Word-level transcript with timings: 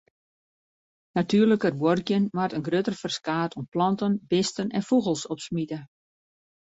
Natuerliker 1.17 1.75
buorkjen 1.83 2.25
moat 2.39 2.55
in 2.57 2.65
grutter 2.67 2.97
ferskaat 3.03 3.53
oan 3.57 3.67
planten, 3.75 4.13
bisten 4.31 4.69
en 4.77 4.87
fûgels 4.89 5.23
opsmite. 5.33 5.77